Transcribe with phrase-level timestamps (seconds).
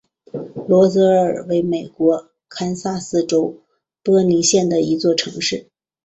[0.67, 3.61] 罗泽尔为美国堪萨斯州
[4.03, 5.69] 波尼县的一座城市。